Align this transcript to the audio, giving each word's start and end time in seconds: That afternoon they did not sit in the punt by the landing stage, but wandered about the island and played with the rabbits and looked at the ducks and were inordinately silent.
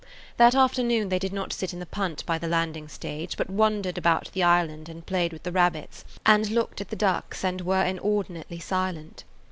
That 0.37 0.55
afternoon 0.55 1.09
they 1.09 1.19
did 1.19 1.31
not 1.31 1.53
sit 1.53 1.73
in 1.73 1.79
the 1.79 1.85
punt 1.85 2.25
by 2.25 2.39
the 2.39 2.47
landing 2.47 2.87
stage, 2.87 3.37
but 3.37 3.51
wandered 3.51 3.99
about 3.99 4.31
the 4.33 4.41
island 4.41 4.89
and 4.89 5.05
played 5.05 5.31
with 5.31 5.43
the 5.43 5.51
rabbits 5.51 6.03
and 6.25 6.49
looked 6.49 6.81
at 6.81 6.89
the 6.89 6.95
ducks 6.95 7.43
and 7.45 7.61
were 7.61 7.83
inordinately 7.85 8.57
silent. 8.57 9.25